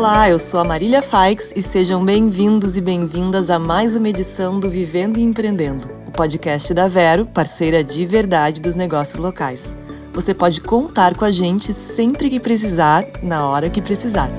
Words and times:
Olá, 0.00 0.30
eu 0.30 0.38
sou 0.38 0.58
a 0.58 0.64
Marília 0.64 1.02
Faix 1.02 1.52
e 1.54 1.60
sejam 1.60 2.02
bem-vindos 2.02 2.74
e 2.74 2.80
bem-vindas 2.80 3.50
a 3.50 3.58
mais 3.58 3.96
uma 3.96 4.08
edição 4.08 4.58
do 4.58 4.70
Vivendo 4.70 5.18
e 5.18 5.22
Empreendendo, 5.22 5.90
o 6.08 6.10
podcast 6.10 6.72
da 6.72 6.88
Vero, 6.88 7.26
parceira 7.26 7.84
de 7.84 8.06
verdade 8.06 8.62
dos 8.62 8.74
negócios 8.74 9.18
locais. 9.18 9.76
Você 10.14 10.32
pode 10.32 10.62
contar 10.62 11.14
com 11.14 11.26
a 11.26 11.30
gente 11.30 11.74
sempre 11.74 12.30
que 12.30 12.40
precisar, 12.40 13.04
na 13.22 13.46
hora 13.46 13.68
que 13.68 13.82
precisar. 13.82 14.30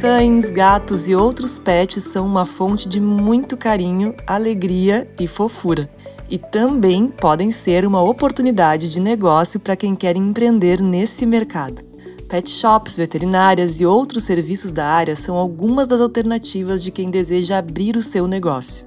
Cães, 0.00 0.50
gatos 0.50 1.06
e 1.06 1.14
outros 1.14 1.58
pets 1.58 2.04
são 2.04 2.24
uma 2.24 2.46
fonte 2.46 2.88
de 2.88 3.02
muito 3.02 3.54
carinho, 3.54 4.14
alegria 4.26 5.06
e 5.20 5.26
fofura. 5.26 5.90
E 6.30 6.38
também 6.38 7.08
podem 7.08 7.50
ser 7.50 7.84
uma 7.84 8.00
oportunidade 8.00 8.88
de 8.88 8.98
negócio 8.98 9.60
para 9.60 9.76
quem 9.76 9.94
quer 9.94 10.16
empreender 10.16 10.80
nesse 10.80 11.26
mercado. 11.26 11.93
Pet 12.34 12.50
shops, 12.50 12.96
veterinárias 12.96 13.80
e 13.80 13.86
outros 13.86 14.24
serviços 14.24 14.72
da 14.72 14.84
área 14.84 15.14
são 15.14 15.36
algumas 15.36 15.86
das 15.86 16.00
alternativas 16.00 16.82
de 16.82 16.90
quem 16.90 17.08
deseja 17.08 17.58
abrir 17.58 17.94
o 17.94 18.02
seu 18.02 18.26
negócio. 18.26 18.86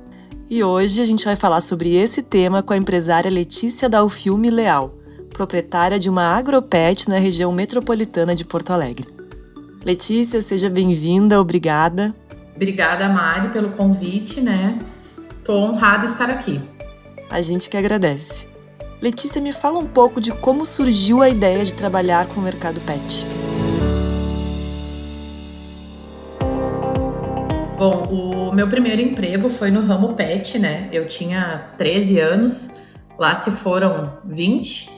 E 0.49 0.61
hoje 0.61 1.01
a 1.01 1.05
gente 1.05 1.23
vai 1.23 1.37
falar 1.37 1.61
sobre 1.61 1.95
esse 1.95 2.21
tema 2.21 2.61
com 2.61 2.73
a 2.73 2.77
empresária 2.77 3.31
Letícia 3.31 3.87
Dalfilme 3.87 4.49
Leal, 4.49 4.93
proprietária 5.29 5.97
de 5.97 6.09
uma 6.09 6.23
agropet 6.23 7.07
na 7.07 7.19
região 7.19 7.53
metropolitana 7.53 8.35
de 8.35 8.43
Porto 8.43 8.71
Alegre. 8.71 9.07
Letícia, 9.85 10.41
seja 10.41 10.69
bem-vinda, 10.69 11.39
obrigada. 11.39 12.13
Obrigada, 12.53 13.07
Mari, 13.07 13.47
pelo 13.47 13.69
convite, 13.69 14.41
né? 14.41 14.77
Tô 15.45 15.53
honrada 15.53 16.05
de 16.05 16.11
estar 16.11 16.29
aqui. 16.29 16.59
A 17.29 17.39
gente 17.39 17.69
que 17.69 17.77
agradece. 17.77 18.56
Letícia, 18.99 19.39
me 19.39 19.51
fala 19.51 19.77
um 19.77 19.85
pouco 19.85 20.19
de 20.19 20.31
como 20.31 20.65
surgiu 20.65 21.21
a 21.21 21.29
ideia 21.29 21.63
de 21.63 21.71
trabalhar 21.71 22.25
com 22.25 22.39
o 22.39 22.43
mercado 22.43 22.81
pet. 22.81 23.27
Bom, 27.77 28.49
o 28.49 28.51
meu 28.55 28.67
primeiro 28.67 28.99
emprego 28.99 29.49
foi 29.49 29.69
no 29.69 29.81
ramo 29.81 30.15
pet, 30.15 30.57
né? 30.57 30.89
Eu 30.91 31.07
tinha 31.07 31.67
13 31.77 32.19
anos, 32.19 32.71
lá 33.19 33.35
se 33.35 33.51
foram 33.51 34.17
20. 34.25 34.89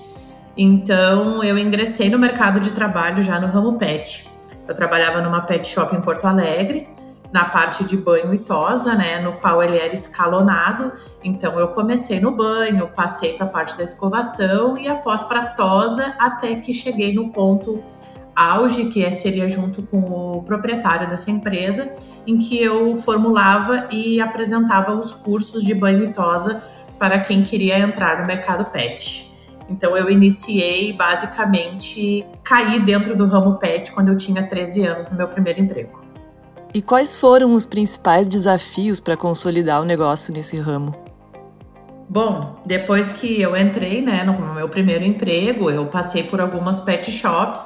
Então 0.56 1.44
eu 1.44 1.58
ingressei 1.58 2.10
no 2.10 2.18
mercado 2.18 2.62
de 2.62 2.72
trabalho 2.72 3.22
já 3.22 3.38
no 3.38 3.48
ramo 3.48 3.78
pet. 3.78 4.30
Eu 4.66 4.74
trabalhava 4.74 5.20
numa 5.20 5.42
pet 5.42 5.68
shop 5.68 5.94
em 5.94 6.00
Porto 6.00 6.26
Alegre 6.26 6.88
na 7.32 7.46
parte 7.46 7.84
de 7.84 7.96
banho 7.96 8.34
e 8.34 8.40
tosa, 8.40 8.96
né, 8.96 9.20
no 9.20 9.34
qual 9.34 9.62
ele 9.62 9.78
era 9.78 9.94
escalonado. 9.94 10.92
Então 11.24 11.60
eu 11.60 11.70
comecei 11.70 12.20
no 12.20 12.32
banho, 12.32 12.90
passei 12.96 13.34
para 13.34 13.46
a 13.46 13.50
parte 13.50 13.78
da 13.78 13.84
escovação 13.84 14.78
e 14.78 14.88
após 14.88 15.24
para 15.24 15.46
tosa 15.48 16.16
até 16.20 16.56
que 16.56 16.74
cheguei 16.74 17.14
no 17.14 17.30
ponto 17.30 17.84
auge, 18.36 18.86
que 18.86 19.04
é, 19.04 19.12
seria 19.12 19.48
junto 19.50 19.84
com 19.84 20.00
o 20.00 20.44
proprietário 20.44 21.10
dessa 21.10 21.30
empresa, 21.30 21.92
em 22.26 22.38
que 22.38 22.58
eu 22.58 22.96
formulava 22.96 23.88
e 23.92 24.22
apresentava 24.22 24.96
os 24.96 25.12
cursos 25.12 25.62
de 25.62 25.74
banho 25.74 26.06
e 26.06 26.14
tosa 26.14 26.64
para 26.98 27.20
quem 27.20 27.44
queria 27.44 27.78
entrar 27.80 28.22
no 28.22 28.28
mercado 28.28 28.66
pet. 28.66 29.30
Então 29.70 29.96
eu 29.96 30.10
iniciei 30.10 30.94
basicamente 30.94 32.26
caí 32.44 32.80
dentro 32.80 33.16
do 33.16 33.28
ramo 33.28 33.58
pet 33.58 33.92
quando 33.92 34.10
eu 34.10 34.18
tinha 34.18 34.42
13 34.42 34.86
anos 34.86 35.10
no 35.10 35.18
meu 35.18 35.28
primeiro 35.28 35.60
emprego. 35.60 35.99
E 36.74 36.82
quais 36.84 37.16
foram 37.16 37.54
os 37.54 37.66
principais 37.66 38.28
desafios 38.28 39.00
para 39.00 39.18
consolidar 39.18 39.82
o 39.82 39.86
negócio 39.86 40.32
nesse 40.32 40.58
ramo? 40.58 40.96
Bom, 42.08 42.62
depois 42.66 43.12
que 43.12 43.42
eu 43.42 43.56
entrei, 43.56 44.02
né, 44.02 44.24
no 44.24 44.54
meu 44.54 44.70
primeiro 44.70 45.04
emprego, 45.04 45.70
eu 45.70 45.88
passei 45.88 46.24
por 46.24 46.40
algumas 46.40 46.80
pet 46.80 47.12
shops, 47.12 47.62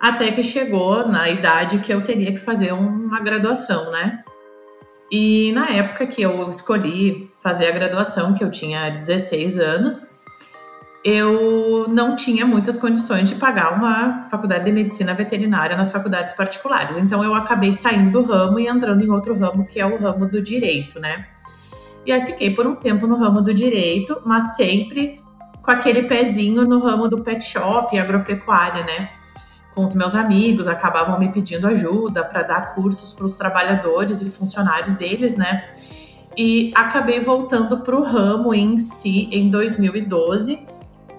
até 0.00 0.30
que 0.30 0.42
chegou 0.42 1.08
na 1.08 1.28
idade 1.28 1.78
que 1.78 1.92
eu 1.92 2.02
teria 2.02 2.32
que 2.32 2.38
fazer 2.38 2.72
uma 2.72 3.20
graduação, 3.20 3.90
né? 3.90 4.22
E 5.10 5.52
na 5.52 5.68
época 5.70 6.06
que 6.06 6.20
eu 6.20 6.48
escolhi 6.48 7.30
fazer 7.40 7.68
a 7.68 7.72
graduação, 7.72 8.34
que 8.34 8.42
eu 8.44 8.50
tinha 8.50 8.90
16 8.90 9.58
anos, 9.58 10.18
eu 11.04 11.86
não 11.86 12.16
tinha 12.16 12.46
muitas 12.46 12.78
condições 12.78 13.28
de 13.28 13.34
pagar 13.34 13.74
uma 13.74 14.24
faculdade 14.30 14.64
de 14.64 14.72
medicina 14.72 15.12
veterinária 15.12 15.76
nas 15.76 15.92
faculdades 15.92 16.32
particulares. 16.32 16.96
Então 16.96 17.22
eu 17.22 17.34
acabei 17.34 17.74
saindo 17.74 18.10
do 18.10 18.22
ramo 18.22 18.58
e 18.58 18.66
entrando 18.66 19.04
em 19.04 19.10
outro 19.10 19.38
ramo 19.38 19.66
que 19.66 19.78
é 19.78 19.84
o 19.84 19.98
ramo 19.98 20.26
do 20.26 20.40
direito, 20.40 20.98
né? 20.98 21.26
E 22.06 22.12
aí 22.12 22.22
fiquei 22.22 22.54
por 22.54 22.66
um 22.66 22.74
tempo 22.74 23.06
no 23.06 23.16
ramo 23.16 23.42
do 23.42 23.52
direito, 23.52 24.22
mas 24.24 24.56
sempre 24.56 25.22
com 25.60 25.70
aquele 25.70 26.04
pezinho 26.04 26.64
no 26.64 26.78
ramo 26.78 27.06
do 27.06 27.22
pet 27.22 27.44
shop 27.44 27.94
e 27.94 27.98
agropecuária, 27.98 28.82
né? 28.82 29.10
Com 29.74 29.84
os 29.84 29.94
meus 29.94 30.14
amigos, 30.14 30.68
acabavam 30.68 31.18
me 31.18 31.30
pedindo 31.30 31.66
ajuda 31.66 32.24
para 32.24 32.42
dar 32.42 32.74
cursos 32.74 33.12
para 33.12 33.24
os 33.26 33.36
trabalhadores 33.36 34.22
e 34.22 34.30
funcionários 34.30 34.94
deles, 34.94 35.36
né? 35.36 35.64
E 36.36 36.72
acabei 36.74 37.20
voltando 37.20 37.80
para 37.80 37.94
o 37.94 38.02
ramo 38.02 38.54
em 38.54 38.78
si 38.78 39.28
em 39.30 39.50
2012 39.50 40.73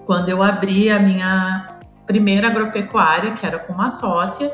quando 0.06 0.28
eu 0.28 0.42
abri 0.42 0.88
a 0.88 1.00
minha 1.00 1.78
primeira 2.06 2.46
agropecuária, 2.46 3.32
que 3.32 3.44
era 3.44 3.58
com 3.58 3.72
uma 3.72 3.90
sócia, 3.90 4.50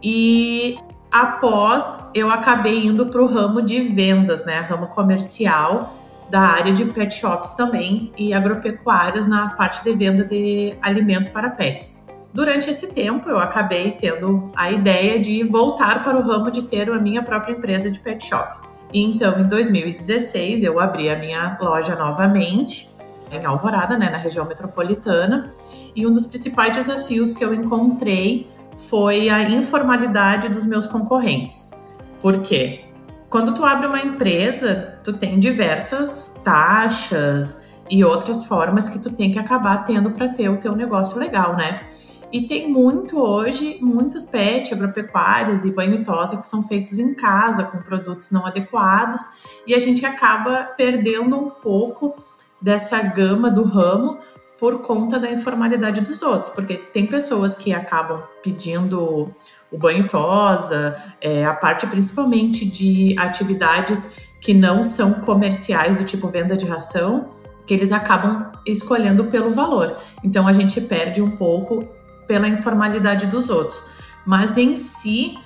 e 0.00 0.78
após 1.10 2.08
eu 2.14 2.30
acabei 2.30 2.86
indo 2.86 3.06
para 3.06 3.20
o 3.20 3.26
ramo 3.26 3.60
de 3.60 3.80
vendas, 3.80 4.44
né, 4.44 4.60
ramo 4.60 4.86
comercial 4.86 5.94
da 6.30 6.40
área 6.40 6.72
de 6.72 6.84
pet 6.84 7.12
shops 7.12 7.54
também 7.54 8.12
e 8.16 8.32
agropecuárias 8.32 9.26
na 9.26 9.50
parte 9.50 9.82
de 9.82 9.92
venda 9.92 10.24
de 10.24 10.74
alimento 10.80 11.32
para 11.32 11.50
pets. 11.50 12.06
Durante 12.32 12.70
esse 12.70 12.94
tempo, 12.94 13.28
eu 13.28 13.38
acabei 13.38 13.92
tendo 13.92 14.52
a 14.54 14.70
ideia 14.70 15.18
de 15.18 15.42
voltar 15.42 16.04
para 16.04 16.16
o 16.16 16.22
ramo 16.22 16.50
de 16.50 16.62
ter 16.62 16.88
a 16.90 17.00
minha 17.00 17.22
própria 17.22 17.52
empresa 17.52 17.90
de 17.90 17.98
pet 17.98 18.24
shop. 18.24 18.60
Então, 18.92 19.40
em 19.40 19.48
2016, 19.48 20.62
eu 20.62 20.78
abri 20.78 21.10
a 21.10 21.18
minha 21.18 21.58
loja 21.60 21.96
novamente 21.96 22.87
em 23.30 23.44
Alvorada, 23.44 23.98
né, 23.98 24.10
na 24.10 24.18
região 24.18 24.46
metropolitana. 24.46 25.50
E 25.94 26.06
um 26.06 26.12
dos 26.12 26.26
principais 26.26 26.76
desafios 26.76 27.32
que 27.32 27.44
eu 27.44 27.54
encontrei 27.54 28.48
foi 28.76 29.28
a 29.28 29.42
informalidade 29.42 30.48
dos 30.48 30.64
meus 30.64 30.86
concorrentes. 30.86 31.72
Por 32.20 32.40
quê? 32.42 32.84
Quando 33.28 33.52
tu 33.52 33.64
abre 33.64 33.86
uma 33.86 34.00
empresa, 34.00 34.98
tu 35.04 35.12
tem 35.12 35.38
diversas 35.38 36.40
taxas 36.42 37.68
e 37.90 38.04
outras 38.04 38.46
formas 38.46 38.88
que 38.88 38.98
tu 38.98 39.10
tem 39.10 39.30
que 39.30 39.38
acabar 39.38 39.84
tendo 39.84 40.10
para 40.10 40.28
ter 40.28 40.48
o 40.48 40.56
teu 40.56 40.74
negócio 40.74 41.18
legal, 41.18 41.56
né? 41.56 41.82
E 42.30 42.42
tem 42.46 42.70
muito 42.70 43.18
hoje, 43.18 43.78
muitos 43.80 44.26
pet, 44.26 44.74
agropecuárias 44.74 45.64
e 45.64 45.74
banho 45.74 45.94
e 45.94 46.04
tosa 46.04 46.36
que 46.36 46.46
são 46.46 46.62
feitos 46.62 46.98
em 46.98 47.14
casa, 47.14 47.64
com 47.64 47.78
produtos 47.78 48.30
não 48.30 48.44
adequados, 48.44 49.20
e 49.66 49.74
a 49.74 49.80
gente 49.80 50.04
acaba 50.04 50.64
perdendo 50.76 51.36
um 51.38 51.48
pouco 51.48 52.14
dessa 52.60 53.00
gama 53.02 53.50
do 53.50 53.64
ramo 53.64 54.18
por 54.58 54.80
conta 54.80 55.20
da 55.20 55.30
informalidade 55.30 56.00
dos 56.00 56.20
outros, 56.20 56.50
porque 56.50 56.74
tem 56.74 57.06
pessoas 57.06 57.54
que 57.54 57.72
acabam 57.72 58.22
pedindo 58.42 59.32
o 59.70 59.78
banho 59.78 60.08
tosa, 60.08 61.00
é, 61.20 61.44
a 61.44 61.54
parte 61.54 61.86
principalmente 61.86 62.64
de 62.64 63.14
atividades 63.16 64.16
que 64.40 64.52
não 64.52 64.82
são 64.82 65.14
comerciais, 65.14 65.96
do 65.96 66.04
tipo 66.04 66.28
venda 66.28 66.56
de 66.56 66.66
ração, 66.66 67.28
que 67.66 67.74
eles 67.74 67.92
acabam 67.92 68.50
escolhendo 68.66 69.26
pelo 69.26 69.50
valor. 69.50 69.96
Então 70.24 70.48
a 70.48 70.52
gente 70.52 70.80
perde 70.80 71.22
um 71.22 71.30
pouco 71.30 71.86
pela 72.26 72.48
informalidade 72.48 73.26
dos 73.26 73.50
outros. 73.50 73.92
Mas 74.26 74.56
em 74.56 74.74
si, 74.74 75.38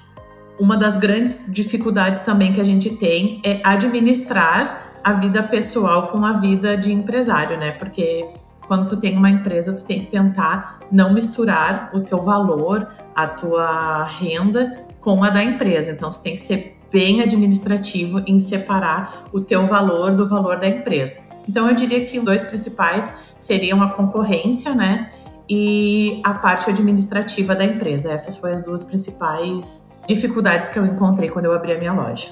uma 0.59 0.77
das 0.77 0.97
grandes 0.97 1.53
dificuldades 1.53 2.23
também 2.23 2.53
que 2.53 2.61
a 2.61 2.65
gente 2.65 2.91
tem 2.97 3.43
é 3.45 3.61
administrar 3.63 4.92
a 5.03 5.13
vida 5.13 5.43
pessoal 5.43 6.09
com 6.09 6.25
a 6.25 6.33
vida 6.35 6.77
de 6.77 6.93
empresário, 6.93 7.57
né? 7.59 7.73
Porque 7.73 8.27
quando 8.67 8.87
tu 8.87 8.97
tem 8.97 9.17
uma 9.17 9.29
empresa, 9.29 9.75
tu 9.75 9.85
tem 9.85 10.01
que 10.01 10.07
tentar 10.07 10.81
não 10.91 11.13
misturar 11.13 11.91
o 11.93 12.01
teu 12.01 12.23
valor, 12.23 12.87
a 13.15 13.27
tua 13.27 14.05
renda 14.05 14.87
com 15.01 15.25
a 15.25 15.31
da 15.31 15.43
empresa. 15.43 15.91
Então 15.91 16.11
tu 16.11 16.21
tem 16.21 16.35
que 16.35 16.41
ser 16.41 16.79
bem 16.91 17.23
administrativo 17.23 18.23
em 18.27 18.39
separar 18.39 19.27
o 19.33 19.41
teu 19.41 19.67
valor 19.67 20.15
do 20.15 20.29
valor 20.29 20.59
da 20.59 20.69
empresa. 20.69 21.21
Então 21.49 21.69
eu 21.69 21.75
diria 21.75 22.05
que 22.05 22.19
os 22.19 22.25
dois 22.25 22.43
principais 22.43 23.35
seriam 23.39 23.83
a 23.83 23.91
concorrência, 23.91 24.75
né? 24.75 25.11
E 25.49 26.21
a 26.23 26.35
parte 26.35 26.71
administrativa 26.71 27.55
da 27.55 27.65
empresa. 27.65 28.13
Essas 28.13 28.37
foram 28.37 28.55
as 28.55 28.63
duas 28.63 28.85
principais 28.85 29.91
dificuldades 30.07 30.71
que 30.71 30.79
eu 30.79 30.87
encontrei 30.87 31.31
quando 31.31 31.47
eu 31.47 31.53
abri 31.53 31.73
a 31.73 31.79
minha 31.79 31.93
loja. 31.93 32.29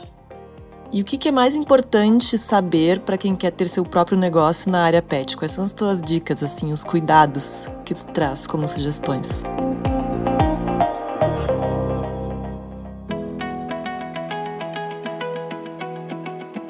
E 0.93 1.03
o 1.03 1.05
que 1.05 1.29
é 1.29 1.31
mais 1.31 1.55
importante 1.55 2.37
saber 2.37 2.99
para 2.99 3.17
quem 3.17 3.37
quer 3.37 3.53
ter 3.53 3.69
seu 3.69 3.85
próprio 3.85 4.19
negócio 4.19 4.73
na 4.73 4.83
área 4.83 5.01
pet? 5.01 5.37
Quais 5.37 5.53
são 5.53 5.63
as 5.63 5.73
tuas 5.73 6.03
dicas, 6.03 6.43
assim, 6.43 6.73
os 6.73 6.83
cuidados 6.83 7.69
que 7.85 7.95
tu 7.95 8.07
traz 8.07 8.45
como 8.45 8.67
sugestões? 8.67 9.45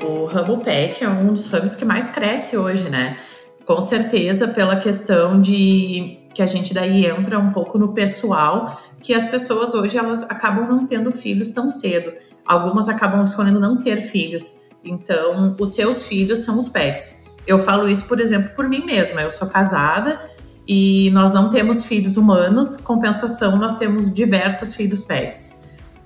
O 0.03 0.27
ramo 0.27 0.59
pet 0.59 1.03
é 1.03 1.09
um 1.09 1.33
dos 1.33 1.47
ramos 1.47 1.75
que 1.75 1.87
mais 1.87 2.11
cresce 2.11 2.59
hoje, 2.59 2.91
né? 2.91 3.17
Com 3.65 3.81
certeza 3.81 4.49
pela 4.49 4.77
questão 4.77 5.41
de 5.41 6.19
que 6.35 6.43
a 6.43 6.47
gente 6.47 6.75
daí 6.75 7.07
entra 7.07 7.39
um 7.39 7.53
pouco 7.53 7.79
no 7.79 7.95
pessoal, 7.95 8.79
que 9.03 9.15
as 9.15 9.27
pessoas 9.27 9.75
hoje 9.75 9.97
elas 9.97 10.23
acabam 10.25 10.69
não 10.69 10.87
tendo 10.87 11.11
filhos 11.11 11.51
tão 11.51 11.71
cedo. 11.71 12.13
Algumas 12.45 12.89
acabam 12.89 13.25
escolhendo 13.25 13.61
não 13.61 13.81
ter 13.81 14.01
filhos. 14.01 14.69
Então, 14.85 15.55
os 15.59 15.75
seus 15.75 16.05
filhos 16.05 16.41
são 16.41 16.59
os 16.59 16.69
pets. 16.69 17.25
Eu 17.47 17.59
falo 17.59 17.89
isso, 17.89 18.07
por 18.07 18.21
exemplo, 18.21 18.51
por 18.55 18.69
mim 18.69 18.85
mesma. 18.85 19.23
Eu 19.23 19.31
sou 19.31 19.49
casada 19.49 20.21
e 20.67 21.11
nós 21.11 21.33
não 21.33 21.51
temos 21.51 21.85
filhos 21.85 22.17
humanos, 22.17 22.77
compensação, 22.77 23.57
nós 23.57 23.75
temos 23.75 24.13
diversos 24.13 24.75
filhos 24.75 25.03
pets. 25.03 25.61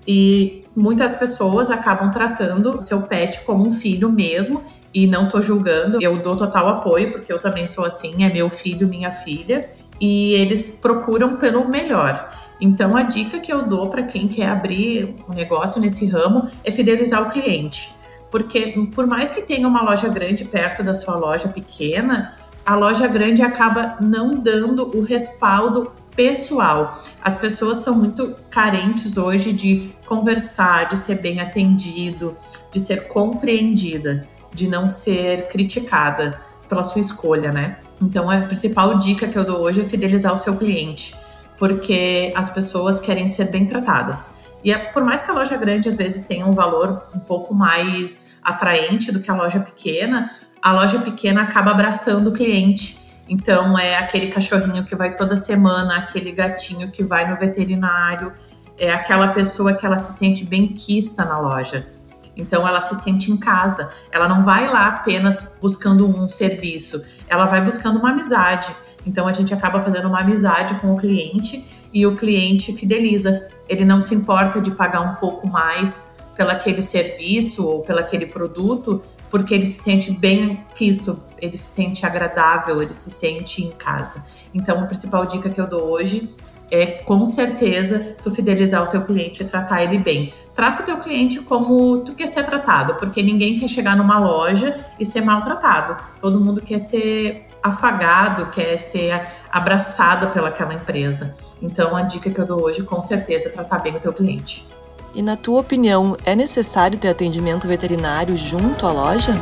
E 0.06 0.64
muitas 0.76 1.14
pessoas 1.14 1.70
acabam 1.70 2.10
tratando 2.10 2.80
seu 2.80 3.02
pet 3.02 3.40
como 3.42 3.66
um 3.66 3.70
filho 3.70 4.10
mesmo, 4.10 4.62
e 4.92 5.08
não 5.08 5.28
tô 5.28 5.42
julgando, 5.42 5.98
eu 6.00 6.22
dou 6.22 6.36
total 6.36 6.68
apoio, 6.68 7.10
porque 7.10 7.32
eu 7.32 7.40
também 7.40 7.66
sou 7.66 7.84
assim, 7.84 8.22
é 8.22 8.32
meu 8.32 8.48
filho, 8.48 8.86
minha 8.86 9.10
filha, 9.10 9.68
e 10.04 10.34
eles 10.34 10.78
procuram 10.82 11.36
pelo 11.36 11.66
melhor. 11.66 12.30
Então 12.60 12.94
a 12.94 13.02
dica 13.02 13.38
que 13.40 13.50
eu 13.50 13.62
dou 13.62 13.88
para 13.88 14.02
quem 14.02 14.28
quer 14.28 14.48
abrir 14.50 15.16
um 15.26 15.32
negócio 15.32 15.80
nesse 15.80 16.06
ramo 16.06 16.46
é 16.62 16.70
fidelizar 16.70 17.22
o 17.22 17.30
cliente. 17.30 17.94
Porque 18.30 18.74
por 18.94 19.06
mais 19.06 19.30
que 19.30 19.40
tenha 19.42 19.66
uma 19.66 19.82
loja 19.82 20.08
grande 20.08 20.44
perto 20.44 20.82
da 20.82 20.92
sua 20.92 21.16
loja 21.16 21.48
pequena, 21.48 22.34
a 22.66 22.74
loja 22.74 23.06
grande 23.06 23.40
acaba 23.40 23.96
não 23.98 24.38
dando 24.38 24.94
o 24.94 25.02
respaldo 25.02 25.90
pessoal. 26.14 26.94
As 27.22 27.36
pessoas 27.36 27.78
são 27.78 27.96
muito 27.96 28.34
carentes 28.50 29.16
hoje 29.16 29.54
de 29.54 29.90
conversar, 30.04 30.88
de 30.88 30.98
ser 30.98 31.22
bem 31.22 31.40
atendido, 31.40 32.36
de 32.70 32.78
ser 32.78 33.08
compreendida, 33.08 34.26
de 34.52 34.68
não 34.68 34.86
ser 34.86 35.48
criticada 35.48 36.38
pela 36.68 36.84
sua 36.84 37.00
escolha, 37.00 37.52
né? 37.52 37.78
Então 38.00 38.30
a 38.30 38.38
principal 38.38 38.98
dica 38.98 39.28
que 39.28 39.38
eu 39.38 39.44
dou 39.44 39.60
hoje 39.60 39.80
é 39.80 39.84
fidelizar 39.84 40.32
o 40.32 40.36
seu 40.36 40.56
cliente, 40.56 41.14
porque 41.58 42.32
as 42.36 42.50
pessoas 42.50 43.00
querem 43.00 43.28
ser 43.28 43.50
bem 43.50 43.66
tratadas. 43.66 44.44
E 44.64 44.72
é, 44.72 44.78
por 44.78 45.04
mais 45.04 45.22
que 45.22 45.30
a 45.30 45.34
loja 45.34 45.56
grande 45.56 45.88
às 45.88 45.98
vezes 45.98 46.22
tenha 46.26 46.46
um 46.46 46.52
valor 46.52 47.04
um 47.14 47.18
pouco 47.18 47.54
mais 47.54 48.38
atraente 48.42 49.12
do 49.12 49.20
que 49.20 49.30
a 49.30 49.34
loja 49.34 49.60
pequena, 49.60 50.30
a 50.62 50.72
loja 50.72 50.98
pequena 50.98 51.42
acaba 51.42 51.70
abraçando 51.70 52.28
o 52.28 52.32
cliente. 52.32 52.98
Então 53.28 53.78
é 53.78 53.96
aquele 53.96 54.28
cachorrinho 54.28 54.84
que 54.84 54.96
vai 54.96 55.14
toda 55.14 55.36
semana, 55.36 55.96
aquele 55.96 56.32
gatinho 56.32 56.90
que 56.90 57.04
vai 57.04 57.28
no 57.28 57.36
veterinário, 57.36 58.32
é 58.78 58.92
aquela 58.92 59.28
pessoa 59.28 59.74
que 59.74 59.84
ela 59.84 59.96
se 59.96 60.18
sente 60.18 60.44
bem 60.46 60.68
quista 60.68 61.24
na 61.24 61.38
loja. 61.38 61.86
Então 62.36 62.66
ela 62.66 62.80
se 62.80 62.94
sente 62.96 63.30
em 63.30 63.36
casa. 63.36 63.90
Ela 64.10 64.28
não 64.28 64.42
vai 64.42 64.70
lá 64.70 64.88
apenas 64.88 65.48
buscando 65.60 66.06
um 66.06 66.28
serviço, 66.28 67.04
ela 67.28 67.44
vai 67.46 67.60
buscando 67.60 67.98
uma 67.98 68.10
amizade. 68.10 68.74
Então 69.06 69.26
a 69.26 69.32
gente 69.32 69.52
acaba 69.52 69.80
fazendo 69.82 70.08
uma 70.08 70.20
amizade 70.20 70.74
com 70.76 70.92
o 70.92 70.96
cliente 70.96 71.64
e 71.92 72.06
o 72.06 72.16
cliente 72.16 72.72
fideliza. 72.72 73.42
Ele 73.68 73.84
não 73.84 74.02
se 74.02 74.14
importa 74.14 74.60
de 74.60 74.70
pagar 74.70 75.00
um 75.00 75.14
pouco 75.16 75.46
mais 75.46 76.14
pelo 76.36 76.50
aquele 76.50 76.82
serviço 76.82 77.66
ou 77.66 77.82
pelo 77.82 78.00
aquele 78.00 78.26
produto, 78.26 79.00
porque 79.30 79.54
ele 79.54 79.66
se 79.66 79.82
sente 79.82 80.10
bem 80.12 80.64
quisto, 80.74 81.22
ele 81.40 81.56
se 81.56 81.66
sente 81.66 82.04
agradável, 82.04 82.82
ele 82.82 82.94
se 82.94 83.10
sente 83.10 83.62
em 83.62 83.70
casa. 83.70 84.24
Então 84.52 84.80
a 84.80 84.86
principal 84.86 85.24
dica 85.26 85.48
que 85.50 85.60
eu 85.60 85.66
dou 85.66 85.90
hoje 85.90 86.28
é 86.74 86.86
com 87.04 87.24
certeza 87.24 88.16
tu 88.22 88.30
fidelizar 88.30 88.82
o 88.82 88.86
teu 88.88 89.02
cliente 89.02 89.42
e 89.42 89.46
tratar 89.46 89.82
ele 89.82 89.98
bem. 89.98 90.34
Trata 90.54 90.82
o 90.82 90.86
teu 90.86 90.98
cliente 90.98 91.40
como 91.40 91.98
tu 91.98 92.14
quer 92.14 92.26
ser 92.26 92.44
tratado, 92.44 92.94
porque 92.94 93.22
ninguém 93.22 93.58
quer 93.58 93.68
chegar 93.68 93.96
numa 93.96 94.18
loja 94.18 94.78
e 94.98 95.06
ser 95.06 95.20
maltratado. 95.20 95.96
Todo 96.20 96.40
mundo 96.40 96.60
quer 96.60 96.80
ser 96.80 97.46
afagado, 97.62 98.50
quer 98.50 98.76
ser 98.76 99.20
abraçado 99.50 100.28
pelaquela 100.28 100.74
empresa. 100.74 101.36
Então 101.62 101.96
a 101.96 102.02
dica 102.02 102.30
que 102.30 102.40
eu 102.40 102.46
dou 102.46 102.62
hoje 102.62 102.82
com 102.82 103.00
certeza 103.00 103.48
é 103.48 103.52
tratar 103.52 103.78
bem 103.78 103.96
o 103.96 104.00
teu 104.00 104.12
cliente. 104.12 104.66
E 105.14 105.22
na 105.22 105.36
tua 105.36 105.60
opinião, 105.60 106.16
é 106.24 106.34
necessário 106.34 106.98
ter 106.98 107.08
atendimento 107.08 107.68
veterinário 107.68 108.36
junto 108.36 108.84
à 108.84 108.92
loja? 108.92 109.32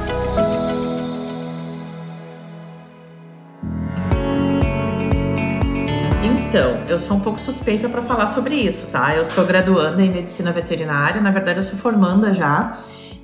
Então, 6.52 6.84
eu 6.86 6.98
sou 6.98 7.16
um 7.16 7.20
pouco 7.20 7.40
suspeita 7.40 7.88
para 7.88 8.02
falar 8.02 8.26
sobre 8.26 8.54
isso, 8.54 8.88
tá? 8.88 9.16
Eu 9.16 9.24
sou 9.24 9.46
graduanda 9.46 10.02
em 10.02 10.10
medicina 10.10 10.52
veterinária, 10.52 11.18
na 11.18 11.30
verdade 11.30 11.60
eu 11.60 11.62
sou 11.62 11.78
formanda 11.78 12.34
já. 12.34 12.76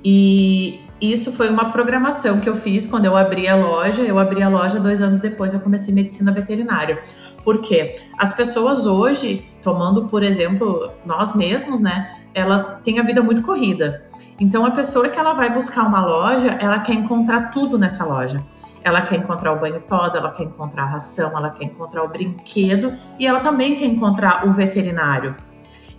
E 0.03 0.79
isso 0.99 1.31
foi 1.33 1.47
uma 1.47 1.65
programação 1.65 2.39
que 2.39 2.49
eu 2.49 2.55
fiz 2.55 2.87
quando 2.87 3.05
eu 3.05 3.15
abri 3.15 3.47
a 3.47 3.55
loja. 3.55 4.01
Eu 4.01 4.17
abri 4.17 4.41
a 4.41 4.49
loja 4.49 4.79
dois 4.79 4.99
anos 4.99 5.19
depois, 5.19 5.53
eu 5.53 5.59
comecei 5.59 5.93
medicina 5.93 6.31
veterinária. 6.31 7.03
Por 7.43 7.61
quê? 7.61 7.93
As 8.17 8.35
pessoas 8.35 8.87
hoje, 8.87 9.45
tomando 9.61 10.05
por 10.05 10.23
exemplo 10.23 10.91
nós 11.05 11.35
mesmos, 11.35 11.81
né? 11.81 12.09
Elas 12.33 12.81
têm 12.81 12.97
a 12.99 13.03
vida 13.03 13.21
muito 13.21 13.43
corrida. 13.43 14.03
Então 14.39 14.65
a 14.65 14.71
pessoa 14.71 15.07
que 15.07 15.19
ela 15.19 15.33
vai 15.33 15.53
buscar 15.53 15.83
uma 15.83 16.03
loja, 16.03 16.57
ela 16.59 16.79
quer 16.79 16.95
encontrar 16.95 17.51
tudo 17.51 17.77
nessa 17.77 18.05
loja. 18.05 18.43
Ela 18.83 19.01
quer 19.01 19.17
encontrar 19.17 19.51
o 19.51 19.59
banho 19.59 19.81
tosa, 19.81 20.17
ela 20.17 20.31
quer 20.31 20.43
encontrar 20.43 20.83
a 20.83 20.87
ração, 20.87 21.37
ela 21.37 21.49
quer 21.49 21.65
encontrar 21.65 22.03
o 22.03 22.07
brinquedo 22.07 22.93
e 23.19 23.27
ela 23.27 23.39
também 23.39 23.75
quer 23.75 23.85
encontrar 23.85 24.47
o 24.47 24.51
veterinário. 24.51 25.35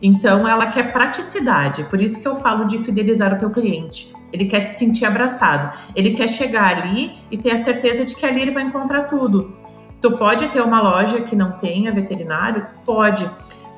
Então 0.03 0.49
ela 0.49 0.67
quer 0.67 0.93
praticidade, 0.93 1.85
por 1.85 2.01
isso 2.01 2.23
que 2.23 2.27
eu 2.27 2.35
falo 2.35 2.65
de 2.65 2.79
fidelizar 2.79 3.35
o 3.35 3.39
teu 3.39 3.51
cliente. 3.51 4.13
Ele 4.33 4.47
quer 4.47 4.61
se 4.61 4.79
sentir 4.79 5.05
abraçado, 5.05 5.77
ele 5.95 6.13
quer 6.13 6.29
chegar 6.29 6.77
ali 6.77 7.13
e 7.31 7.37
ter 7.37 7.51
a 7.51 7.59
certeza 7.59 8.05
de 8.05 8.15
que 8.15 8.25
ali 8.25 8.41
ele 8.41 8.51
vai 8.51 8.63
encontrar 8.63 9.05
tudo. 9.05 9.55
Tu 10.01 10.11
pode 10.13 10.49
ter 10.49 10.63
uma 10.63 10.81
loja 10.81 11.21
que 11.21 11.37
não 11.37 11.53
tenha 11.53 11.93
veterinário? 11.93 12.67
Pode. 12.87 13.29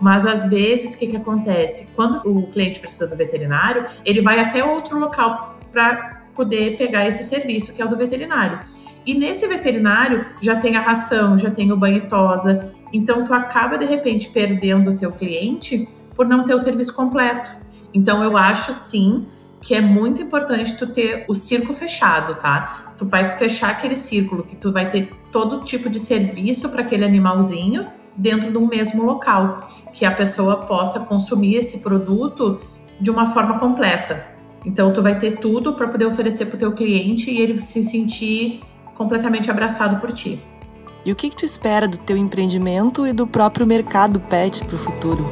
Mas 0.00 0.25
às 0.25 0.49
vezes 0.49 0.94
o 0.94 0.99
que, 0.99 1.08
que 1.08 1.16
acontece? 1.16 1.93
Quando 1.96 2.20
o 2.28 2.46
cliente 2.49 2.78
precisa 2.78 3.08
do 3.08 3.16
veterinário, 3.16 3.87
ele 4.04 4.20
vai 4.20 4.38
até 4.38 4.64
outro 4.64 4.99
local 4.99 5.58
para 5.72 6.22
poder 6.34 6.76
pegar 6.76 7.06
esse 7.06 7.25
serviço, 7.25 7.75
que 7.75 7.82
é 7.82 7.84
o 7.84 7.88
do 7.88 7.96
veterinário. 7.96 8.60
E 9.04 9.14
nesse 9.14 9.46
veterinário 9.46 10.25
já 10.40 10.56
tem 10.56 10.76
a 10.76 10.81
ração, 10.81 11.37
já 11.37 11.50
tem 11.50 11.72
o 11.72 11.76
banho 11.76 12.08
tosa. 12.08 12.72
Então 12.93 13.25
tu 13.25 13.34
acaba 13.34 13.76
de 13.76 13.87
repente 13.87 14.28
perdendo 14.31 14.93
o 14.93 14.96
teu 14.96 15.12
cliente 15.12 15.88
por 16.14 16.26
não 16.26 16.44
ter 16.44 16.54
o 16.54 16.58
serviço 16.58 16.94
completo. 16.94 17.50
Então 17.93 18.22
eu 18.22 18.37
acho 18.37 18.72
sim 18.72 19.26
que 19.60 19.75
é 19.75 19.81
muito 19.81 20.20
importante 20.20 20.76
tu 20.76 20.88
ter 20.88 21.25
o 21.28 21.34
circo 21.34 21.72
fechado, 21.72 22.34
tá? 22.34 22.94
Tu 22.96 23.06
vai 23.06 23.38
fechar 23.38 23.70
aquele 23.70 23.96
círculo 23.96 24.43
que 24.43 24.56
tu 24.56 24.72
vai 24.72 24.90
ter 24.90 25.12
todo 25.31 25.64
tipo 25.64 25.88
de 25.88 26.00
serviço 26.00 26.69
para 26.70 26.82
aquele 26.82 27.04
animalzinho 27.04 27.87
dentro 28.16 28.50
de 28.50 28.59
um 28.59 28.66
mesmo 28.66 29.04
local, 29.04 29.66
que 29.92 30.04
a 30.04 30.11
pessoa 30.11 30.66
possa 30.66 31.00
consumir 31.00 31.54
esse 31.56 31.78
produto 31.78 32.61
de 33.00 33.11
uma 33.11 33.26
forma 33.26 33.59
completa. 33.59 34.26
Então 34.66 34.92
tu 34.92 35.02
vai 35.02 35.18
ter 35.18 35.38
tudo 35.38 35.75
para 35.75 35.88
poder 35.88 36.06
oferecer 36.06 36.47
para 36.47 36.56
o 36.56 36.59
teu 36.59 36.73
cliente 36.73 37.30
e 37.30 37.40
ele 37.40 37.61
se 37.61 37.82
sentir 37.85 38.61
completamente 38.94 39.50
abraçado 39.50 40.00
por 40.00 40.12
ti. 40.12 40.42
E 41.04 41.11
o 41.11 41.16
que, 41.16 41.30
que 41.30 41.37
tu 41.37 41.44
espera 41.44 41.88
do 41.88 41.99
teu 41.99 42.16
empreendimento 42.16 43.06
e 43.06 43.12
do 43.12 43.26
próprio 43.26 43.66
mercado 43.66 44.20
pet 44.20 44.64
para 44.64 44.76
o 44.76 44.78
futuro? 44.78 45.28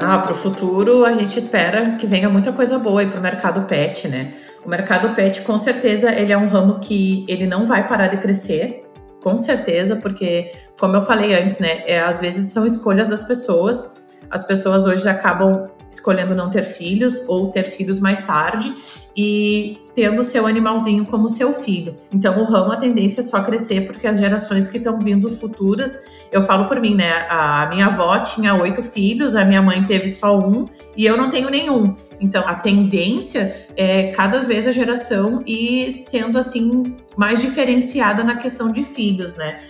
Ah, 0.00 0.18
para 0.18 0.32
o 0.32 0.34
futuro 0.34 1.04
a 1.04 1.12
gente 1.12 1.38
espera 1.38 1.96
que 1.96 2.06
venha 2.06 2.28
muita 2.28 2.50
coisa 2.52 2.78
boa 2.78 3.00
aí 3.00 3.06
para 3.06 3.20
o 3.20 3.22
mercado 3.22 3.62
pet, 3.66 4.08
né? 4.08 4.32
O 4.64 4.68
mercado 4.68 5.14
pet, 5.14 5.42
com 5.42 5.56
certeza, 5.56 6.10
ele 6.12 6.32
é 6.32 6.36
um 6.36 6.48
ramo 6.48 6.78
que 6.80 7.26
ele 7.28 7.46
não 7.46 7.66
vai 7.66 7.86
parar 7.86 8.08
de 8.08 8.16
crescer, 8.16 8.84
com 9.22 9.36
certeza, 9.36 9.96
porque, 9.96 10.52
como 10.78 10.96
eu 10.96 11.02
falei 11.02 11.34
antes, 11.34 11.58
né, 11.58 11.82
é, 11.86 12.00
às 12.00 12.20
vezes 12.20 12.52
são 12.52 12.66
escolhas 12.66 13.08
das 13.08 13.22
pessoas. 13.22 13.98
As 14.30 14.44
pessoas 14.44 14.86
hoje 14.86 15.08
acabam 15.08 15.68
escolhendo 15.90 16.34
não 16.34 16.50
ter 16.50 16.62
filhos 16.62 17.22
ou 17.26 17.50
ter 17.50 17.64
filhos 17.64 18.00
mais 18.00 18.22
tarde 18.22 18.74
e 19.16 19.78
tendo 19.94 20.22
o 20.22 20.24
seu 20.24 20.46
animalzinho 20.46 21.04
como 21.04 21.28
seu 21.28 21.52
filho. 21.52 21.96
Então 22.12 22.38
o 22.38 22.44
ramo 22.44 22.72
a 22.72 22.76
tendência 22.76 23.20
é 23.20 23.24
só 23.24 23.42
crescer 23.42 23.86
porque 23.86 24.06
as 24.06 24.18
gerações 24.18 24.68
que 24.68 24.76
estão 24.76 24.98
vindo 25.00 25.30
futuras, 25.30 26.26
eu 26.30 26.42
falo 26.42 26.66
por 26.66 26.80
mim, 26.80 26.94
né? 26.94 27.26
A 27.28 27.66
minha 27.68 27.86
avó 27.86 28.18
tinha 28.20 28.54
oito 28.54 28.82
filhos, 28.82 29.34
a 29.34 29.44
minha 29.44 29.60
mãe 29.60 29.82
teve 29.84 30.08
só 30.08 30.38
um 30.38 30.68
e 30.96 31.04
eu 31.04 31.16
não 31.16 31.30
tenho 31.30 31.50
nenhum. 31.50 31.96
Então 32.20 32.44
a 32.46 32.54
tendência 32.54 33.66
é 33.76 34.08
cada 34.12 34.40
vez 34.40 34.66
a 34.66 34.72
geração 34.72 35.42
e 35.46 35.90
sendo 35.90 36.38
assim 36.38 36.94
mais 37.16 37.40
diferenciada 37.40 38.22
na 38.22 38.36
questão 38.36 38.70
de 38.70 38.84
filhos, 38.84 39.36
né? 39.36 39.60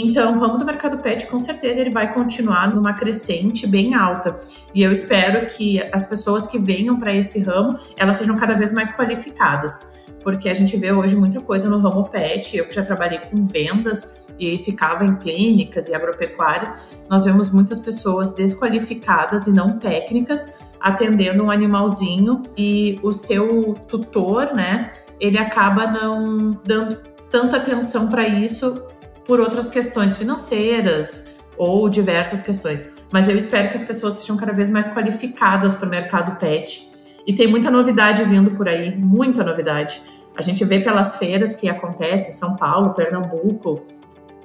Então, 0.00 0.34
o 0.34 0.38
ramo 0.38 0.58
do 0.58 0.64
mercado 0.64 0.98
pet, 0.98 1.26
com 1.26 1.38
certeza, 1.38 1.80
ele 1.80 1.90
vai 1.90 2.12
continuar 2.12 2.72
numa 2.74 2.92
crescente 2.92 3.66
bem 3.66 3.94
alta. 3.94 4.36
E 4.74 4.82
eu 4.82 4.92
espero 4.92 5.46
que 5.46 5.80
as 5.92 6.06
pessoas 6.06 6.46
que 6.46 6.58
venham 6.58 6.98
para 6.98 7.14
esse 7.14 7.40
ramo, 7.42 7.78
elas 7.96 8.16
sejam 8.16 8.36
cada 8.36 8.54
vez 8.54 8.72
mais 8.72 8.94
qualificadas. 8.96 9.92
Porque 10.22 10.48
a 10.48 10.54
gente 10.54 10.76
vê 10.76 10.92
hoje 10.92 11.16
muita 11.16 11.40
coisa 11.40 11.68
no 11.68 11.78
ramo 11.78 12.08
pet. 12.08 12.56
Eu 12.56 12.66
que 12.66 12.74
já 12.74 12.82
trabalhei 12.84 13.18
com 13.18 13.44
vendas 13.44 14.20
e 14.38 14.58
ficava 14.58 15.04
em 15.04 15.16
clínicas 15.16 15.88
e 15.88 15.94
agropecuárias, 15.94 16.92
nós 17.08 17.24
vemos 17.24 17.50
muitas 17.50 17.78
pessoas 17.80 18.34
desqualificadas 18.34 19.46
e 19.46 19.52
não 19.52 19.78
técnicas 19.78 20.60
atendendo 20.80 21.44
um 21.44 21.50
animalzinho 21.50 22.42
e 22.56 22.98
o 23.02 23.12
seu 23.12 23.74
tutor, 23.86 24.54
né? 24.54 24.90
ele 25.22 25.38
acaba 25.38 25.86
não 25.86 26.60
dando 26.64 26.98
tanta 27.30 27.56
atenção 27.56 28.10
para 28.10 28.26
isso 28.26 28.88
por 29.24 29.40
outras 29.40 29.68
questões 29.68 30.16
financeiras 30.16 31.36
ou 31.56 31.88
diversas 31.88 32.42
questões. 32.42 32.94
Mas 33.10 33.28
eu 33.28 33.36
espero 33.36 33.68
que 33.68 33.76
as 33.76 33.82
pessoas 33.82 34.14
sejam 34.14 34.36
cada 34.36 34.52
vez 34.52 34.70
mais 34.70 34.88
qualificadas 34.88 35.74
para 35.74 35.86
o 35.86 35.90
mercado 35.90 36.38
pet. 36.38 36.90
E 37.26 37.32
tem 37.32 37.46
muita 37.46 37.70
novidade 37.70 38.24
vindo 38.24 38.52
por 38.52 38.68
aí, 38.68 38.96
muita 38.96 39.44
novidade. 39.44 40.02
A 40.36 40.42
gente 40.42 40.64
vê 40.64 40.80
pelas 40.80 41.18
feiras 41.18 41.52
que 41.54 41.68
acontecem 41.68 42.30
em 42.30 42.32
São 42.32 42.56
Paulo, 42.56 42.94
Pernambuco, 42.94 43.82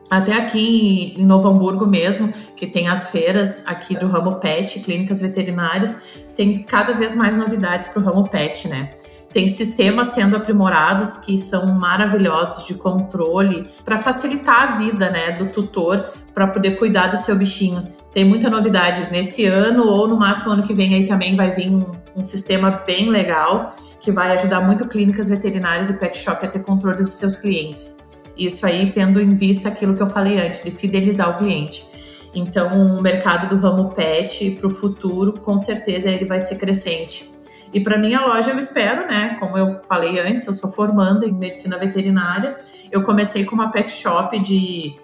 até 0.09 0.33
aqui 0.33 1.15
em 1.17 1.25
Novo 1.25 1.49
Hamburgo 1.49 1.85
mesmo, 1.85 2.31
que 2.55 2.65
tem 2.65 2.87
as 2.87 3.09
feiras 3.09 3.63
aqui 3.65 3.95
do 3.95 4.07
ramo 4.07 4.35
pet, 4.35 4.79
clínicas 4.79 5.21
veterinárias, 5.21 6.23
tem 6.35 6.63
cada 6.63 6.93
vez 6.93 7.13
mais 7.13 7.35
novidades 7.35 7.89
para 7.89 8.01
o 8.01 8.05
ramo 8.05 8.27
pet, 8.29 8.67
né? 8.69 8.93
Tem 9.31 9.47
sistemas 9.47 10.07
sendo 10.07 10.35
aprimorados 10.35 11.17
que 11.17 11.37
são 11.37 11.65
maravilhosos 11.67 12.65
de 12.65 12.75
controle 12.75 13.67
para 13.83 13.99
facilitar 13.99 14.63
a 14.63 14.77
vida, 14.77 15.09
né, 15.09 15.33
do 15.33 15.47
tutor 15.47 16.05
para 16.33 16.47
poder 16.47 16.77
cuidar 16.77 17.07
do 17.07 17.17
seu 17.17 17.35
bichinho. 17.35 17.87
Tem 18.13 18.23
muita 18.23 18.49
novidade 18.49 19.11
nesse 19.11 19.45
ano 19.45 19.85
ou 19.85 20.07
no 20.07 20.17
máximo 20.17 20.51
ano 20.51 20.63
que 20.63 20.73
vem 20.73 20.95
aí 20.95 21.07
também 21.07 21.35
vai 21.35 21.51
vir 21.51 21.69
um, 21.69 21.85
um 22.15 22.23
sistema 22.23 22.71
bem 22.71 23.09
legal 23.09 23.75
que 23.99 24.11
vai 24.11 24.31
ajudar 24.31 24.61
muito 24.61 24.87
clínicas 24.87 25.27
veterinárias 25.29 25.89
e 25.89 25.93
pet 25.93 26.17
shop 26.17 26.45
a 26.45 26.49
ter 26.49 26.59
controle 26.59 26.97
dos 26.97 27.13
seus 27.13 27.35
clientes. 27.35 28.07
Isso 28.37 28.65
aí 28.65 28.91
tendo 28.91 29.19
em 29.19 29.35
vista 29.35 29.67
aquilo 29.67 29.95
que 29.95 30.01
eu 30.01 30.07
falei 30.07 30.39
antes, 30.39 30.63
de 30.63 30.71
fidelizar 30.71 31.29
o 31.29 31.37
cliente. 31.37 31.85
Então, 32.33 32.97
o 32.97 33.01
mercado 33.01 33.49
do 33.49 33.59
ramo 33.59 33.89
pet 33.89 34.51
para 34.51 34.67
o 34.67 34.69
futuro, 34.69 35.33
com 35.33 35.57
certeza, 35.57 36.09
ele 36.09 36.25
vai 36.25 36.39
ser 36.39 36.57
crescente. 36.57 37.36
E 37.73 37.79
para 37.79 37.97
minha 37.97 38.21
loja, 38.21 38.51
eu 38.51 38.59
espero, 38.59 39.07
né? 39.07 39.35
Como 39.39 39.57
eu 39.57 39.81
falei 39.87 40.19
antes, 40.19 40.47
eu 40.47 40.53
sou 40.53 40.71
formanda 40.71 41.25
em 41.25 41.33
medicina 41.33 41.77
veterinária. 41.77 42.55
Eu 42.91 43.03
comecei 43.03 43.43
com 43.45 43.55
uma 43.55 43.71
pet 43.71 43.91
shop 43.91 44.39
de 44.39 44.95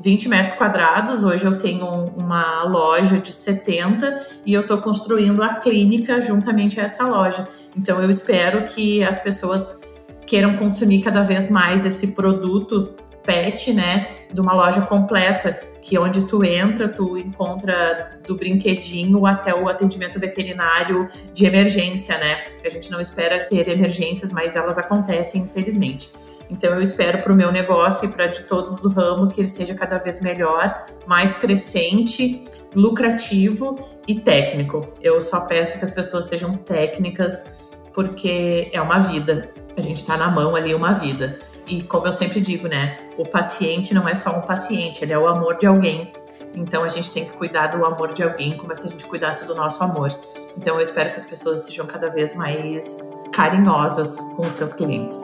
20 0.00 0.28
metros 0.28 0.56
quadrados. 0.56 1.24
Hoje 1.24 1.44
eu 1.44 1.58
tenho 1.58 1.86
uma 2.16 2.62
loja 2.64 3.18
de 3.18 3.32
70 3.32 4.26
e 4.46 4.52
eu 4.52 4.62
estou 4.62 4.78
construindo 4.78 5.42
a 5.42 5.54
clínica 5.54 6.20
juntamente 6.20 6.80
a 6.80 6.84
essa 6.84 7.06
loja. 7.06 7.46
Então 7.76 8.00
eu 8.00 8.10
espero 8.10 8.64
que 8.64 9.02
as 9.02 9.18
pessoas 9.18 9.80
queiram 10.26 10.56
consumir 10.56 11.02
cada 11.02 11.22
vez 11.22 11.50
mais 11.50 11.84
esse 11.84 12.14
produto 12.14 12.92
pet, 13.24 13.72
né, 13.72 14.08
de 14.32 14.40
uma 14.40 14.52
loja 14.52 14.82
completa, 14.82 15.58
que 15.80 15.98
onde 15.98 16.26
tu 16.26 16.44
entra, 16.44 16.88
tu 16.88 17.16
encontra 17.18 18.18
do 18.26 18.36
brinquedinho 18.36 19.26
até 19.26 19.54
o 19.54 19.68
atendimento 19.68 20.18
veterinário 20.18 21.08
de 21.32 21.44
emergência, 21.44 22.16
né? 22.18 22.44
A 22.64 22.68
gente 22.70 22.90
não 22.90 23.00
espera 23.00 23.40
ter 23.40 23.68
emergências, 23.68 24.30
mas 24.30 24.56
elas 24.56 24.78
acontecem, 24.78 25.42
infelizmente. 25.42 26.10
Então 26.50 26.74
eu 26.74 26.82
espero 26.82 27.22
para 27.22 27.32
o 27.32 27.36
meu 27.36 27.50
negócio 27.50 28.06
e 28.06 28.12
para 28.12 28.26
de 28.26 28.42
todos 28.42 28.78
do 28.80 28.88
ramo 28.88 29.28
que 29.28 29.40
ele 29.40 29.48
seja 29.48 29.74
cada 29.74 29.98
vez 29.98 30.20
melhor, 30.20 30.86
mais 31.06 31.36
crescente, 31.36 32.46
lucrativo 32.74 33.78
e 34.06 34.20
técnico. 34.20 34.86
Eu 35.02 35.20
só 35.20 35.40
peço 35.40 35.78
que 35.78 35.84
as 35.84 35.92
pessoas 35.92 36.26
sejam 36.26 36.56
técnicas 36.56 37.60
porque 37.94 38.70
é 38.72 38.80
uma 38.80 38.98
vida. 38.98 39.50
A 39.76 39.80
gente 39.80 39.96
está 39.96 40.16
na 40.16 40.30
mão 40.30 40.54
ali 40.54 40.74
uma 40.74 40.92
vida. 40.92 41.38
E 41.66 41.82
como 41.82 42.06
eu 42.06 42.12
sempre 42.12 42.40
digo, 42.40 42.68
né? 42.68 42.98
O 43.16 43.26
paciente 43.26 43.94
não 43.94 44.06
é 44.08 44.14
só 44.14 44.38
um 44.38 44.42
paciente, 44.42 45.02
ele 45.02 45.12
é 45.12 45.18
o 45.18 45.26
amor 45.26 45.56
de 45.56 45.66
alguém. 45.66 46.12
Então 46.54 46.84
a 46.84 46.88
gente 46.88 47.10
tem 47.10 47.24
que 47.24 47.30
cuidar 47.32 47.68
do 47.68 47.84
amor 47.84 48.12
de 48.12 48.22
alguém 48.22 48.56
como 48.56 48.74
se 48.74 48.86
a 48.86 48.90
gente 48.90 49.04
cuidasse 49.06 49.46
do 49.46 49.54
nosso 49.54 49.82
amor. 49.82 50.14
Então 50.56 50.76
eu 50.76 50.80
espero 50.80 51.10
que 51.10 51.16
as 51.16 51.24
pessoas 51.24 51.62
sejam 51.62 51.86
cada 51.86 52.10
vez 52.10 52.34
mais 52.36 53.00
carinhosas 53.32 54.20
com 54.36 54.48
seus 54.48 54.72
clientes. 54.72 55.22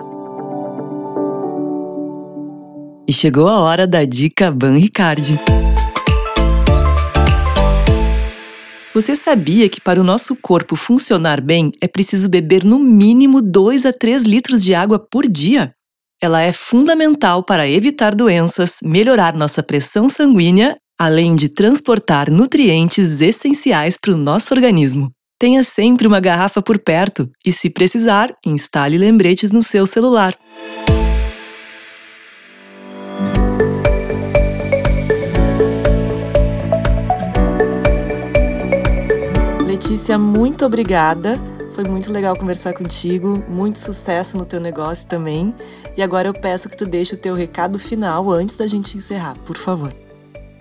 E 3.07 3.13
chegou 3.13 3.49
a 3.49 3.61
hora 3.61 3.87
da 3.87 4.05
dica 4.05 4.51
Ban 4.51 4.77
Ricardi. 4.77 5.39
Você 8.95 9.15
sabia 9.15 9.69
que 9.69 9.81
para 9.81 10.01
o 10.01 10.05
nosso 10.05 10.35
corpo 10.35 10.75
funcionar 10.75 11.41
bem 11.41 11.71
é 11.81 11.87
preciso 11.87 12.29
beber 12.29 12.65
no 12.65 12.79
mínimo 12.79 13.41
2 13.41 13.87
a 13.87 13.93
3 13.93 14.25
litros 14.25 14.63
de 14.65 14.75
água 14.75 14.99
por 14.99 15.29
dia? 15.29 15.73
Ela 16.23 16.43
é 16.43 16.53
fundamental 16.53 17.43
para 17.43 17.67
evitar 17.67 18.15
doenças, 18.15 18.81
melhorar 18.83 19.35
nossa 19.35 19.63
pressão 19.63 20.07
sanguínea, 20.07 20.77
além 20.99 21.35
de 21.35 21.49
transportar 21.49 22.31
nutrientes 22.31 23.23
essenciais 23.23 23.97
para 23.97 24.13
o 24.13 24.19
nosso 24.19 24.53
organismo. 24.53 25.11
Tenha 25.39 25.65
sempre 25.65 26.07
uma 26.07 26.21
garrafa 26.21 26.61
por 26.61 26.79
perto 26.79 27.27
e, 27.47 27.51
se 27.51 27.71
precisar, 27.71 28.35
instale 28.45 28.99
lembretes 28.99 29.51
no 29.51 29.63
seu 29.63 29.87
celular. 29.87 30.37
Letícia, 39.67 40.19
muito 40.19 40.67
obrigada. 40.67 41.41
Foi 41.81 41.89
muito 41.89 42.13
legal 42.13 42.37
conversar 42.37 42.75
contigo. 42.75 43.43
Muito 43.49 43.79
sucesso 43.79 44.37
no 44.37 44.45
teu 44.45 44.61
negócio 44.61 45.09
também. 45.09 45.55
E 45.97 46.03
agora 46.03 46.29
eu 46.29 46.35
peço 46.35 46.69
que 46.69 46.77
tu 46.77 46.85
deixe 46.85 47.15
o 47.15 47.17
teu 47.17 47.35
recado 47.35 47.79
final 47.79 48.31
antes 48.31 48.59
da 48.59 48.67
gente 48.67 48.99
encerrar, 48.99 49.35
por 49.47 49.57
favor. 49.57 49.91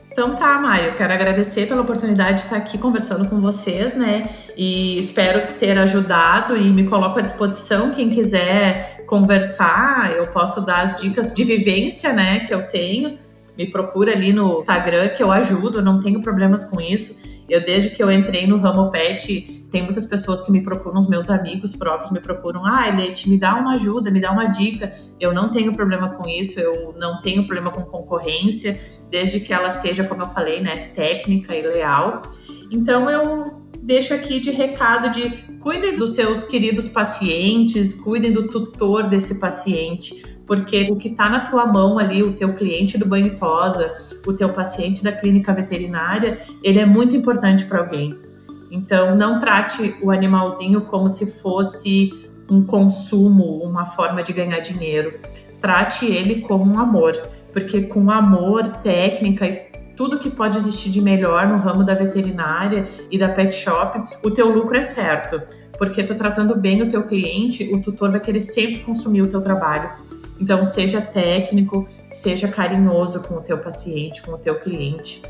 Então 0.09 0.33
tá, 0.37 0.61
Mário, 0.61 0.95
quero 0.95 1.11
agradecer 1.11 1.67
pela 1.67 1.81
oportunidade 1.81 2.35
de 2.35 2.41
estar 2.43 2.55
aqui 2.55 2.77
conversando 2.77 3.27
com 3.27 3.41
vocês, 3.41 3.95
né? 3.95 4.29
E 4.55 4.97
espero 4.97 5.55
ter 5.59 5.77
ajudado 5.77 6.55
e 6.55 6.71
me 6.71 6.85
coloco 6.85 7.19
à 7.19 7.21
disposição. 7.21 7.91
Quem 7.91 8.09
quiser 8.09 9.03
conversar, 9.05 10.13
eu 10.15 10.25
posso 10.27 10.61
dar 10.61 10.83
as 10.83 11.01
dicas 11.01 11.33
de 11.33 11.43
vivência, 11.43 12.13
né, 12.13 12.45
que 12.45 12.53
eu 12.53 12.65
tenho. 12.65 13.17
Me 13.57 13.69
procura 13.69 14.13
ali 14.13 14.31
no 14.31 14.53
Instagram 14.53 15.09
que 15.09 15.21
eu 15.21 15.33
ajudo, 15.33 15.81
não 15.81 15.99
tenho 15.99 16.21
problemas 16.21 16.63
com 16.63 16.79
isso. 16.79 17.43
Eu, 17.49 17.59
desde 17.59 17.89
que 17.89 18.01
eu 18.01 18.09
entrei 18.09 18.47
no 18.47 18.57
ramo 18.57 18.89
pet, 18.89 19.58
tem 19.71 19.83
muitas 19.83 20.05
pessoas 20.05 20.41
que 20.41 20.51
me 20.51 20.63
procuram, 20.63 20.97
os 20.97 21.07
meus 21.07 21.29
amigos 21.29 21.75
próprios 21.75 22.11
me 22.11 22.19
procuram. 22.19 22.65
Ah, 22.65 22.89
Leti, 22.89 23.29
me 23.29 23.37
dá 23.37 23.55
uma 23.55 23.75
ajuda, 23.75 24.09
me 24.09 24.19
dá 24.19 24.31
uma 24.31 24.45
dica. 24.45 24.91
Eu 25.19 25.33
não 25.33 25.51
tenho 25.51 25.75
problema 25.75 26.09
com 26.09 26.27
isso, 26.27 26.59
eu 26.59 26.93
não 26.97 27.21
tenho 27.21 27.45
problema 27.45 27.71
com 27.71 27.83
concorrência, 27.83 28.79
desde 29.11 29.39
que 29.39 29.53
ela 29.53 29.69
seja, 29.69 30.03
como 30.03 30.23
eu 30.23 30.27
falei, 30.27 30.59
né, 30.59 30.87
técnica 30.95 31.55
e 31.55 31.61
leal. 31.61 32.23
Então, 32.71 33.09
eu 33.09 33.59
deixo 33.81 34.13
aqui 34.13 34.39
de 34.39 34.51
recado 34.51 35.09
de 35.11 35.29
cuidem 35.59 35.93
dos 35.95 36.15
seus 36.15 36.43
queridos 36.43 36.87
pacientes, 36.87 37.93
cuidem 37.93 38.31
do 38.31 38.47
tutor 38.47 39.07
desse 39.07 39.39
paciente, 39.39 40.23
porque 40.45 40.87
o 40.91 40.95
que 40.95 41.09
está 41.09 41.29
na 41.29 41.41
tua 41.41 41.65
mão 41.67 41.99
ali, 41.99 42.23
o 42.23 42.33
teu 42.33 42.53
cliente 42.53 42.97
do 42.97 43.05
banho 43.05 43.37
tosa, 43.37 43.93
o 44.25 44.33
teu 44.33 44.49
paciente 44.49 45.03
da 45.03 45.11
clínica 45.11 45.53
veterinária, 45.53 46.39
ele 46.63 46.79
é 46.79 46.85
muito 46.85 47.15
importante 47.15 47.65
para 47.65 47.79
alguém. 47.79 48.28
Então, 48.71 49.15
não 49.15 49.39
trate 49.39 49.95
o 50.01 50.11
animalzinho 50.11 50.81
como 50.81 51.09
se 51.09 51.41
fosse 51.41 52.27
um 52.49 52.63
consumo, 52.63 53.61
uma 53.63 53.85
forma 53.85 54.21
de 54.23 54.33
ganhar 54.33 54.59
dinheiro. 54.59 55.19
Trate 55.59 56.05
ele 56.05 56.41
como 56.41 56.71
um 56.71 56.79
amor, 56.79 57.13
porque 57.51 57.81
com 57.81 58.09
amor, 58.11 58.67
técnica 58.81 59.45
e 59.45 59.69
tudo 59.95 60.17
que 60.17 60.29
pode 60.29 60.57
existir 60.57 60.89
de 60.89 61.01
melhor 61.01 61.47
no 61.47 61.57
ramo 61.57 61.83
da 61.83 61.93
veterinária 61.93 62.87
e 63.11 63.17
da 63.17 63.27
pet 63.27 63.53
shop, 63.53 64.01
o 64.23 64.31
teu 64.31 64.49
lucro 64.49 64.77
é 64.77 64.81
certo, 64.81 65.41
porque 65.77 66.01
tu 66.03 66.15
tratando 66.15 66.55
bem 66.55 66.81
o 66.81 66.89
teu 66.89 67.03
cliente, 67.03 67.69
o 67.73 67.81
tutor 67.81 68.09
vai 68.09 68.21
querer 68.21 68.39
sempre 68.39 68.79
consumir 68.79 69.23
o 69.23 69.27
teu 69.27 69.41
trabalho. 69.41 69.91
Então, 70.39 70.63
seja 70.63 71.01
técnico, 71.01 71.85
seja 72.09 72.47
carinhoso 72.47 73.23
com 73.23 73.35
o 73.35 73.41
teu 73.41 73.57
paciente, 73.57 74.21
com 74.21 74.31
o 74.31 74.37
teu 74.37 74.55
cliente 74.55 75.21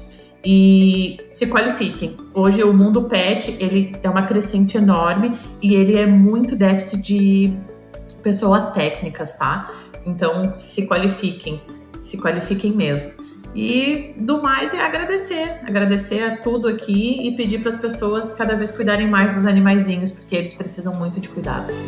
e 0.44 1.20
se 1.30 1.48
qualifiquem. 1.48 2.18
Hoje 2.34 2.64
o 2.64 2.74
mundo 2.74 3.04
pet, 3.04 3.58
ele 3.60 3.96
é 4.02 4.10
uma 4.10 4.24
crescente 4.24 4.78
enorme 4.78 5.34
e 5.62 5.76
ele 5.76 5.98
é 5.98 6.06
muito 6.06 6.56
déficit 6.56 7.02
de 7.02 7.54
pessoas 8.24 8.72
técnicas, 8.72 9.36
tá? 9.36 9.72
Então, 10.06 10.56
se 10.56 10.88
qualifiquem, 10.88 11.60
se 12.02 12.18
qualifiquem 12.18 12.72
mesmo. 12.72 13.12
E 13.56 14.14
do 14.18 14.42
mais 14.42 14.74
é 14.74 14.82
agradecer, 14.86 15.60
agradecer 15.66 16.24
a 16.24 16.38
tudo 16.38 16.68
aqui 16.68 17.28
e 17.28 17.36
pedir 17.36 17.60
para 17.60 17.72
as 17.72 17.78
pessoas 17.78 18.32
cada 18.32 18.56
vez 18.56 18.72
cuidarem 18.72 19.10
mais 19.10 19.36
dos 19.36 19.46
animaizinhos, 19.46 20.12
porque 20.12 20.36
eles 20.36 20.54
precisam 20.54 20.94
muito 20.96 21.20
de 21.20 21.30
cuidados. 21.30 21.88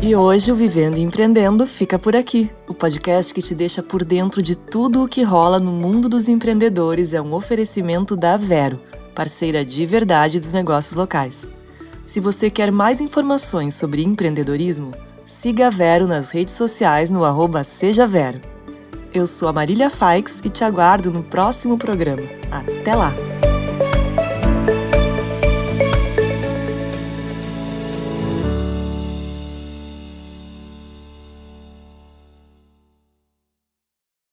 E 0.00 0.14
hoje 0.14 0.52
o 0.52 0.54
Vivendo 0.54 0.96
e 0.96 1.02
Empreendendo 1.02 1.66
fica 1.66 1.98
por 1.98 2.14
aqui. 2.14 2.48
O 2.68 2.74
podcast 2.74 3.34
que 3.34 3.42
te 3.42 3.52
deixa 3.52 3.82
por 3.82 4.04
dentro 4.04 4.40
de 4.40 4.56
tudo 4.56 5.02
o 5.02 5.08
que 5.08 5.24
rola 5.24 5.58
no 5.58 5.72
mundo 5.72 6.08
dos 6.08 6.28
empreendedores 6.28 7.12
é 7.12 7.20
um 7.20 7.34
oferecimento 7.34 8.16
da 8.16 8.36
Vero, 8.36 8.80
parceira 9.12 9.64
de 9.64 9.84
verdade 9.84 10.38
dos 10.38 10.52
negócios 10.52 10.94
locais. 10.94 11.50
Se 12.06 12.20
você 12.20 12.48
quer 12.48 12.70
mais 12.70 13.00
informações 13.00 13.74
sobre 13.74 14.04
empreendedorismo, 14.04 14.94
siga 15.24 15.66
a 15.66 15.70
Vero 15.70 16.06
nas 16.06 16.30
redes 16.30 16.54
sociais 16.54 17.10
no 17.10 17.24
arroba 17.24 17.64
Seja 17.64 18.06
Vero. 18.06 18.40
Eu 19.12 19.26
sou 19.26 19.48
a 19.48 19.52
Marília 19.52 19.90
Faix 19.90 20.40
e 20.44 20.48
te 20.48 20.62
aguardo 20.62 21.10
no 21.10 21.24
próximo 21.24 21.76
programa. 21.76 22.22
Até 22.52 22.94
lá! 22.94 23.12